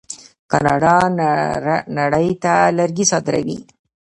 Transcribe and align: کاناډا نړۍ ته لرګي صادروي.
کاناډا 0.51 0.97
نړۍ 1.97 2.29
ته 2.43 2.53
لرګي 2.77 3.05
صادروي. 3.11 3.57